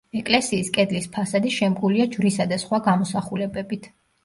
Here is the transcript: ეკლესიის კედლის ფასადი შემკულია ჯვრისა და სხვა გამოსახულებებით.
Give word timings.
ეკლესიის 0.19 0.71
კედლის 0.77 1.07
ფასადი 1.17 1.51
შემკულია 1.59 2.09
ჯვრისა 2.17 2.49
და 2.55 2.61
სხვა 2.65 2.83
გამოსახულებებით. 2.91 3.91